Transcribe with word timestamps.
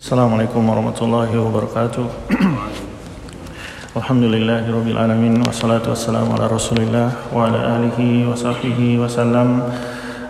Assalamualaikum 0.00 0.64
warahmatullahi 0.64 1.36
wabarakatuh. 1.36 2.32
Alhamdulillahirrabbilalamin 4.00 5.44
Wassalatu 5.44 5.92
wassalamu 5.92 6.40
ala 6.40 6.48
rasulillah 6.48 7.28
Wa 7.28 7.52
ala 7.52 7.76
alihi 7.76 8.24
wa 8.24 8.32
sahbihi 8.32 8.96
wasallam 8.96 9.60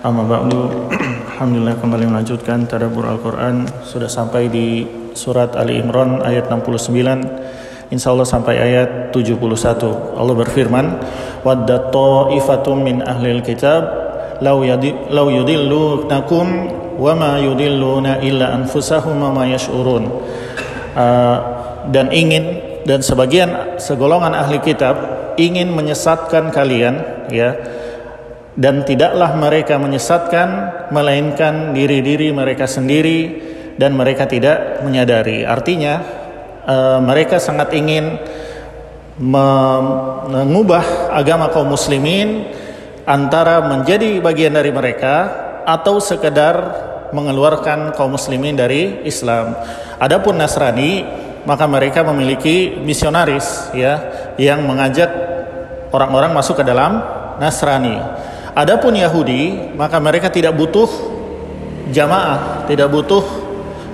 Amma 0.02 0.26
ba'du 0.26 0.90
Alhamdulillah 1.38 1.78
kembali 1.78 2.02
melanjutkan 2.10 2.66
Tadabur 2.66 3.06
Al-Quran. 3.06 3.70
Sudah 3.86 4.10
sampai 4.10 4.50
di 4.50 4.90
surat 5.14 5.54
Ali 5.54 5.78
Imran 5.78 6.18
ayat 6.26 6.50
69 6.50 7.94
Insya 7.94 8.10
Allah 8.10 8.26
sampai 8.26 8.58
ayat 8.58 9.14
71 9.14 9.38
Allah 10.18 10.34
berfirman 10.34 10.98
Wadda 11.46 11.94
ta'ifatum 11.94 12.82
min 12.82 13.06
ahlil 13.06 13.38
kitab 13.46 13.99
Lau, 14.40 14.64
yudillunakum 15.28 16.46
wa 16.96 17.12
ma 17.16 17.40
yudilluna 17.40 18.20
illa 18.24 18.56
anfusahum 18.56 19.20
ma 19.20 19.44
yash'urun. 19.44 20.04
Uh, 20.90 21.36
dan 21.88 22.12
ingin 22.12 22.60
dan 22.84 23.00
sebagian 23.00 23.78
segolongan 23.80 24.34
ahli 24.36 24.60
kitab 24.60 24.96
ingin 25.40 25.72
menyesatkan 25.72 26.52
kalian 26.52 27.28
ya 27.32 27.56
dan 28.58 28.82
tidaklah 28.84 29.32
mereka 29.38 29.78
menyesatkan 29.80 30.48
melainkan 30.90 31.72
diri-diri 31.72 32.34
mereka 32.34 32.66
sendiri 32.66 33.48
dan 33.80 33.96
mereka 33.96 34.28
tidak 34.28 34.84
menyadari. 34.84 35.46
Artinya 35.46 36.02
uh, 36.66 36.98
mereka 37.00 37.40
sangat 37.40 37.72
ingin 37.72 38.20
mengubah 39.20 41.12
agama 41.12 41.52
kaum 41.52 41.68
muslimin 41.68 42.48
antara 43.04 43.64
menjadi 43.64 44.20
bagian 44.20 44.56
dari 44.56 44.72
mereka 44.72 45.28
atau 45.64 46.00
sekedar 46.00 46.56
mengeluarkan 47.10 47.94
kaum 47.94 48.14
muslimin 48.14 48.54
dari 48.54 49.02
Islam. 49.06 49.54
Adapun 49.98 50.38
Nasrani 50.38 51.04
maka 51.44 51.64
mereka 51.64 52.04
memiliki 52.04 52.76
misionaris 52.80 53.72
ya 53.72 54.00
yang 54.36 54.64
mengajak 54.64 55.08
orang-orang 55.90 56.32
masuk 56.36 56.60
ke 56.60 56.64
dalam 56.64 57.00
Nasrani. 57.40 57.96
Adapun 58.54 58.94
Yahudi 58.98 59.74
maka 59.74 59.98
mereka 60.02 60.28
tidak 60.28 60.54
butuh 60.54 60.88
jamaah, 61.90 62.66
tidak 62.70 62.90
butuh 62.92 63.24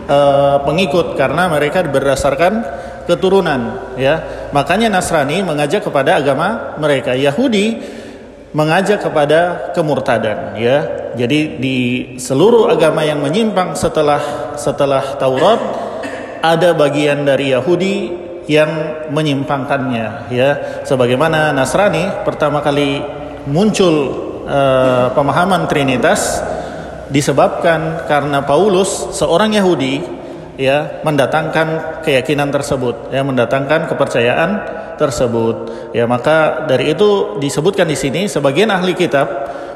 uh, 0.08 0.56
pengikut 0.64 1.16
karena 1.16 1.48
mereka 1.48 1.84
berdasarkan 1.86 2.64
keturunan 3.06 3.94
ya. 3.96 4.48
Makanya 4.50 4.91
Nasrani 4.91 5.41
mengajak 5.41 5.86
kepada 5.86 6.18
agama 6.18 6.76
mereka. 6.76 7.14
Yahudi 7.14 7.78
mengajak 8.56 9.04
kepada 9.04 9.70
kemurtadan 9.76 10.56
ya. 10.56 11.12
Jadi 11.12 11.60
di 11.60 11.76
seluruh 12.16 12.72
agama 12.72 13.04
yang 13.04 13.20
menyimpang 13.20 13.76
setelah 13.76 14.56
setelah 14.56 15.20
Taurat 15.20 15.60
ada 16.40 16.72
bagian 16.72 17.28
dari 17.28 17.52
Yahudi 17.52 18.24
yang 18.48 19.04
menyimpangkannya 19.12 20.32
ya. 20.32 20.50
Sebagaimana 20.88 21.52
Nasrani 21.52 22.24
pertama 22.24 22.64
kali 22.64 23.04
muncul 23.44 23.94
uh, 24.48 25.12
pemahaman 25.12 25.68
Trinitas 25.68 26.41
disebabkan 27.12 28.08
karena 28.08 28.41
Paulus 28.41 29.12
seorang 29.12 29.52
Yahudi 29.52 30.16
ya 30.56 31.00
mendatangkan 31.04 32.00
keyakinan 32.02 32.48
tersebut 32.48 33.12
ya 33.12 33.20
mendatangkan 33.22 33.88
kepercayaan 33.92 34.50
tersebut. 34.96 35.56
Ya, 35.92 36.08
maka 36.08 36.64
dari 36.64 36.96
itu 36.96 37.38
disebutkan 37.38 37.86
di 37.86 37.94
sini 37.96 38.26
sebagian 38.26 38.72
ahli 38.72 38.96
kitab 38.96 39.28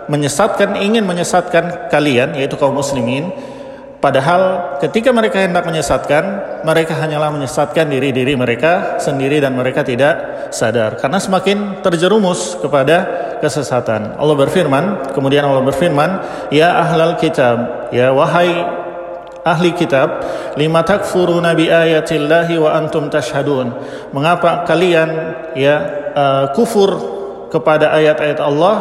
menyesatkan 0.08 0.80
ingin 0.80 1.06
menyesatkan 1.06 1.92
kalian 1.92 2.34
yaitu 2.34 2.58
kaum 2.58 2.74
muslimin 2.74 3.30
padahal 4.02 4.74
ketika 4.82 5.14
mereka 5.14 5.38
hendak 5.38 5.62
menyesatkan 5.62 6.24
mereka 6.66 6.98
hanyalah 6.98 7.30
menyesatkan 7.30 7.86
diri-diri 7.86 8.34
mereka 8.34 8.98
sendiri 8.98 9.38
dan 9.38 9.54
mereka 9.54 9.86
tidak 9.86 10.48
sadar 10.50 10.98
karena 10.98 11.20
semakin 11.22 11.78
terjerumus 11.84 12.58
kepada 12.58 13.28
kesesatan. 13.38 14.18
Allah 14.18 14.36
berfirman, 14.36 15.14
kemudian 15.14 15.46
Allah 15.46 15.62
berfirman, 15.62 16.10
"Ya 16.50 16.74
ahlal 16.76 17.16
kitab, 17.16 17.88
ya 17.94 18.10
wahai 18.10 18.50
ahli 19.44 19.72
kitab 19.72 20.24
lima 20.56 20.84
takfuruna 20.84 21.56
bi 21.56 21.68
ayatillahi 21.68 22.60
wa 22.60 22.76
antum 22.76 23.08
tashhadun. 23.08 23.72
Mengapa 24.12 24.64
kalian 24.68 25.08
ya 25.56 25.76
uh, 26.12 26.44
kufur 26.52 27.18
kepada 27.50 27.90
ayat-ayat 27.96 28.38
Allah 28.40 28.76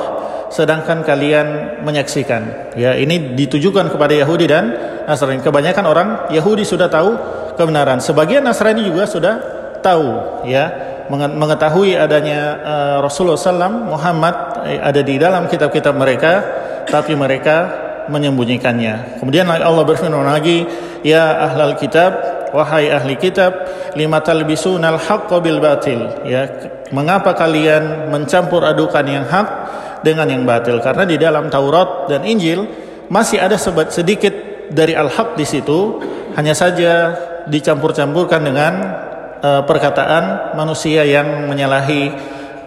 sedangkan 0.49 1.05
kalian 1.05 1.79
menyaksikan? 1.85 2.73
Ya 2.75 2.95
ini 2.97 3.37
ditujukan 3.37 3.89
kepada 3.93 4.13
Yahudi 4.13 4.45
dan 4.49 4.65
Nasrani. 5.05 5.41
Kebanyakan 5.41 5.85
orang 5.87 6.09
Yahudi 6.29 6.67
sudah 6.67 6.91
tahu 6.91 7.15
kebenaran. 7.55 8.03
Sebagian 8.03 8.45
Nasrani 8.45 8.85
juga 8.85 9.09
sudah 9.09 9.35
tahu 9.79 10.43
ya 10.45 10.89
mengetahui 11.09 11.97
adanya 11.97 12.39
uh, 12.61 12.97
Rasulullah 13.01 13.39
SAW 13.39 13.89
Muhammad 13.89 14.35
eh, 14.69 14.77
ada 14.77 15.01
di 15.01 15.17
dalam 15.17 15.49
kitab-kitab 15.49 15.97
mereka 15.97 16.31
tapi 16.85 17.17
mereka 17.17 17.88
menyembunyikannya. 18.09 19.21
Kemudian 19.21 19.47
Allah 19.47 19.83
berfirman 19.85 20.25
lagi, 20.25 20.65
"Ya 21.05 21.49
ahlal 21.49 21.77
kitab, 21.77 22.11
wahai 22.51 22.89
ahli 22.89 23.15
kitab, 23.15 23.53
lima 23.93 24.19
talbisunal 24.19 24.97
haqqo 24.97 25.39
bil 25.39 25.61
batil." 25.61 26.09
Ya, 26.25 26.49
mengapa 26.89 27.37
kalian 27.37 28.09
mencampur 28.09 28.65
adukan 28.65 29.05
yang 29.05 29.25
hak 29.29 29.47
dengan 30.01 30.27
yang 30.27 30.43
batil? 30.43 30.81
Karena 30.81 31.05
di 31.05 31.15
dalam 31.15 31.47
Taurat 31.47 32.09
dan 32.09 32.25
Injil 32.25 32.65
masih 33.07 33.37
ada 33.41 33.55
sedikit 33.89 34.33
dari 34.69 34.93
al-haq 34.93 35.37
di 35.37 35.45
situ, 35.45 35.97
hanya 36.37 36.53
saja 36.53 37.13
dicampur-campurkan 37.49 38.41
dengan 38.45 38.73
uh, 39.41 39.61
perkataan 39.65 40.53
manusia 40.53 41.01
yang 41.07 41.49
menyalahi 41.49 42.13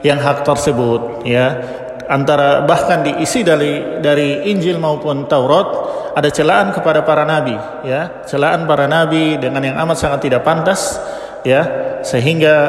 yang 0.03 0.19
hak 0.19 0.43
tersebut 0.43 1.23
ya 1.23 1.63
antara 2.13 2.69
bahkan 2.69 3.01
diisi 3.01 3.41
dari 3.41 4.05
dari 4.05 4.53
Injil 4.53 4.77
maupun 4.77 5.25
Taurat 5.25 5.69
ada 6.13 6.29
celaan 6.29 6.77
kepada 6.77 7.01
para 7.01 7.25
nabi 7.25 7.57
ya. 7.89 8.23
Celaan 8.29 8.69
para 8.69 8.85
nabi 8.85 9.41
dengan 9.41 9.65
yang 9.65 9.77
amat 9.81 9.97
sangat 9.97 10.29
tidak 10.29 10.45
pantas 10.45 11.01
ya. 11.41 11.65
Sehingga 12.05 12.69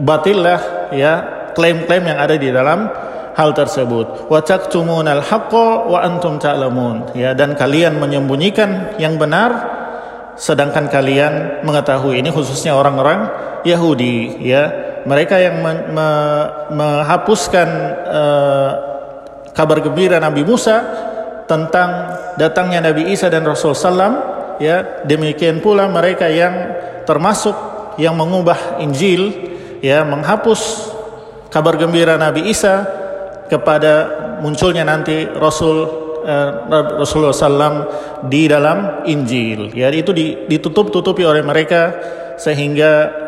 batillah 0.00 0.90
ya 0.96 1.12
klaim-klaim 1.52 2.08
yang 2.08 2.18
ada 2.18 2.34
di 2.40 2.48
dalam 2.48 2.88
hal 3.36 3.50
tersebut. 3.52 4.32
Wa 4.32 4.40
taktumunal 4.40 5.20
haqqo 5.20 5.92
wa 5.92 6.00
antum 6.00 6.40
ta'lamun 6.40 7.12
ya. 7.12 7.36
Dan 7.36 7.52
kalian 7.52 8.00
menyembunyikan 8.00 8.96
yang 8.96 9.20
benar 9.20 9.76
sedangkan 10.40 10.88
kalian 10.88 11.62
mengetahui. 11.68 12.16
Ini 12.18 12.32
khususnya 12.32 12.74
orang-orang 12.74 13.28
Yahudi 13.68 14.40
ya 14.40 14.93
mereka 15.04 15.36
yang 15.36 15.60
me, 15.60 15.72
me, 15.92 16.08
menghapuskan 16.72 17.68
uh, 18.08 18.70
kabar 19.52 19.78
gembira 19.84 20.16
Nabi 20.18 20.42
Musa 20.42 20.80
tentang 21.44 22.16
datangnya 22.40 22.90
Nabi 22.90 23.12
Isa 23.12 23.28
dan 23.28 23.44
Rasul 23.44 23.76
Sallam 23.76 24.16
ya 24.58 25.04
demikian 25.04 25.60
pula 25.60 25.86
mereka 25.86 26.26
yang 26.26 26.72
termasuk 27.04 27.54
yang 28.00 28.16
mengubah 28.16 28.80
Injil 28.80 29.30
ya 29.84 30.02
menghapus 30.02 30.90
kabar 31.52 31.76
gembira 31.76 32.16
Nabi 32.16 32.48
Isa 32.50 32.88
kepada 33.46 34.24
munculnya 34.40 34.82
nanti 34.82 35.28
Rasul 35.28 35.84
uh, 36.24 36.50
Rasulullah 36.98 37.36
Sallam 37.36 37.86
di 38.26 38.48
dalam 38.48 39.06
Injil. 39.06 39.70
Ya 39.76 39.92
itu 39.92 40.10
ditutup 40.48 40.90
tutupi 40.90 41.22
oleh 41.22 41.44
mereka 41.44 41.94
sehingga 42.40 43.23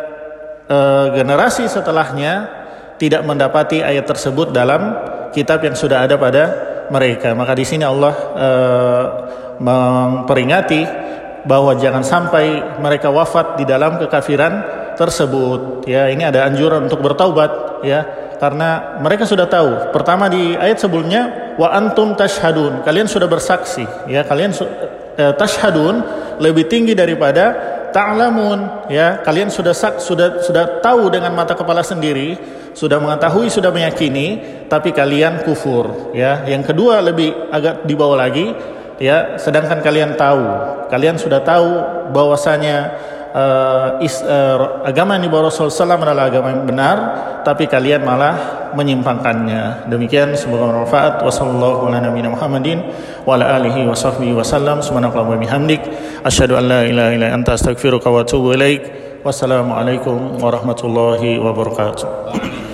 uh, 0.71 1.15
generasi 1.15 1.67
setelahnya 1.71 2.65
tidak 2.97 3.23
mendapati 3.29 3.85
ayat 3.85 4.09
tersebut 4.09 4.51
dalam 4.51 4.97
kitab 5.31 5.61
yang 5.63 5.77
sudah 5.77 6.05
ada 6.07 6.17
pada 6.17 6.45
mereka. 6.89 7.35
Maka 7.37 7.53
di 7.53 7.65
sini 7.67 7.85
Allah 7.85 8.15
uh, 8.15 9.05
memperingati 9.61 10.83
bahwa 11.47 11.79
jangan 11.79 12.03
sampai 12.03 12.79
mereka 12.83 13.09
wafat 13.13 13.61
di 13.61 13.65
dalam 13.69 14.01
kekafiran 14.03 14.65
tersebut. 14.99 15.87
Ya, 15.87 16.11
ini 16.11 16.27
ada 16.27 16.49
anjuran 16.49 16.91
untuk 16.91 17.05
bertaubat 17.05 17.83
ya 17.87 18.03
karena 18.37 18.99
mereka 19.01 19.25
sudah 19.25 19.47
tahu. 19.47 19.95
Pertama 19.95 20.27
di 20.29 20.57
ayat 20.57 20.81
sebelumnya 20.81 21.55
wa 21.57 21.71
antum 21.73 22.17
tashhadun. 22.19 22.83
Kalian 22.83 23.07
sudah 23.07 23.29
bersaksi 23.31 23.85
ya, 24.11 24.25
kalian 24.27 24.53
uh, 24.57 25.33
tashhadun 25.37 26.03
lebih 26.41 26.69
tinggi 26.69 26.93
daripada 26.93 27.66
ta'lamun. 27.91 28.89
Ya 28.93 29.21
kalian 29.23 29.51
sudah 29.51 29.75
sudah 29.75 30.41
sudah 30.43 30.81
tahu 30.81 31.11
dengan 31.11 31.35
mata 31.35 31.55
kepala 31.55 31.83
sendiri 31.83 32.39
sudah 32.77 33.01
mengetahui 33.01 33.49
sudah 33.49 33.73
meyakini 33.73 34.41
tapi 34.69 34.93
kalian 34.93 35.43
kufur. 35.43 36.13
Ya 36.13 36.45
yang 36.45 36.63
kedua 36.63 37.01
lebih 37.01 37.33
agak 37.49 37.89
di 37.89 37.95
bawah 37.97 38.21
lagi 38.21 38.53
ya 39.01 39.41
sedangkan 39.41 39.81
kalian 39.81 40.15
tahu. 40.15 40.45
Kalian 40.93 41.17
sudah 41.17 41.43
tahu 41.43 41.71
bahwasanya 42.15 42.95
uh, 43.37 44.01
is, 44.01 44.25
uh, 44.25 44.81
agama 44.89 45.21
yang 45.21 45.29
dibawa 45.29 45.53
Rasul 45.53 45.69
SAW 45.69 46.01
adalah 46.01 46.33
agama 46.33 46.57
yang 46.57 46.65
benar, 46.65 46.97
tapi 47.45 47.69
kalian 47.69 48.03
malah 48.03 48.67
menyimpangkannya. 48.73 49.93
Demikian 49.93 50.33
semoga 50.35 50.73
bermanfaat. 50.73 51.23
Wassalamualaikum 51.23 51.93
warahmatullahi 51.93 52.17
wabarakatuh. 54.35 54.83
Subhanakallahumma 54.83 55.41
bihamdik 55.41 55.81
asyhadu 56.25 56.57
an 56.57 56.65
la 56.67 56.81
ilaha 56.89 57.11
illa 57.13 57.29
anta 57.37 57.55
astaghfiruka 57.55 58.09
wa 58.09 58.25
atubu 58.25 58.57
ilaik. 58.57 59.05
Wassalamualaikum 59.23 60.41
warahmatullahi 60.41 61.39
wabarakatuh. 61.39 62.66